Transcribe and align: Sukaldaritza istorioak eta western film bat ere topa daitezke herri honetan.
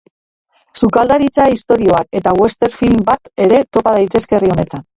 Sukaldaritza 0.79 1.45
istorioak 1.57 2.19
eta 2.21 2.35
western 2.41 2.75
film 2.79 3.07
bat 3.13 3.33
ere 3.49 3.63
topa 3.77 3.97
daitezke 4.03 4.41
herri 4.43 4.55
honetan. 4.57 4.89